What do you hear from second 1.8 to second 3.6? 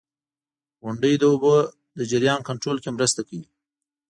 د جریان کنټرول کې مرسته کوي.